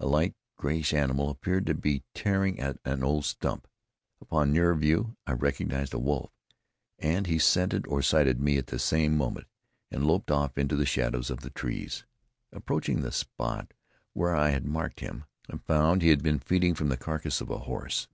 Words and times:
A 0.00 0.06
light, 0.06 0.34
grayish 0.58 0.92
animal 0.92 1.30
appeared 1.30 1.64
to 1.64 1.72
be 1.74 2.02
tearing 2.12 2.60
at 2.60 2.76
an 2.84 3.02
old 3.02 3.24
stump. 3.24 3.66
Upon 4.20 4.52
nearer 4.52 4.74
view, 4.74 5.16
I 5.26 5.32
recognized 5.32 5.94
a 5.94 5.98
wolf, 5.98 6.30
and 6.98 7.26
he 7.26 7.38
scented 7.38 7.86
or 7.86 8.02
sighted 8.02 8.38
me 8.38 8.58
at 8.58 8.66
the 8.66 8.78
same 8.78 9.16
moment, 9.16 9.46
and 9.90 10.06
loped 10.06 10.30
off 10.30 10.58
into 10.58 10.76
the 10.76 10.84
shadows 10.84 11.30
of 11.30 11.40
the 11.40 11.48
trees. 11.48 12.04
Approaching 12.52 13.00
the 13.00 13.12
spot 13.12 13.72
where 14.12 14.36
I 14.36 14.50
had 14.50 14.66
marked 14.66 15.00
him 15.00 15.24
I 15.50 15.56
found 15.56 16.02
he 16.02 16.10
had 16.10 16.22
been 16.22 16.38
feeding 16.38 16.74
from 16.74 16.90
the 16.90 16.98
carcass 16.98 17.40
of 17.40 17.48
a 17.48 17.60
horse. 17.60 18.08